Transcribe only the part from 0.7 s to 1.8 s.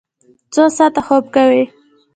ساعته خوب کوئ؟